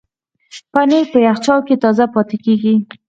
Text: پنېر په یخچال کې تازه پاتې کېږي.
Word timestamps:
پنېر 0.73 1.05
په 1.13 1.17
یخچال 1.27 1.59
کې 1.67 1.75
تازه 1.83 2.05
پاتې 2.13 2.37
کېږي. 2.45 2.75